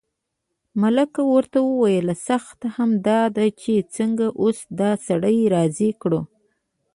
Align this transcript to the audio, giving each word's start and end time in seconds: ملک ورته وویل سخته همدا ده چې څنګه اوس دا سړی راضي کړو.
ملک 0.81 1.13
ورته 1.33 1.57
وویل 1.69 2.07
سخته 2.27 2.67
همدا 2.77 3.19
ده 3.35 3.45
چې 3.61 3.73
څنګه 3.95 4.25
اوس 4.41 4.57
دا 4.79 4.91
سړی 5.07 5.37
راضي 5.55 5.89
کړو. 6.01 6.21